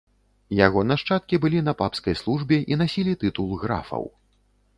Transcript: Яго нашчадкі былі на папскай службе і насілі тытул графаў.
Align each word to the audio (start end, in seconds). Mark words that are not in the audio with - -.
Яго 0.59 0.79
нашчадкі 0.91 1.39
былі 1.43 1.59
на 1.67 1.73
папскай 1.81 2.15
службе 2.23 2.57
і 2.73 2.81
насілі 2.85 3.13
тытул 3.27 3.53
графаў. 3.67 4.03